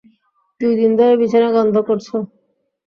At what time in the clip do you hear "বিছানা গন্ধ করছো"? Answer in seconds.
1.21-2.15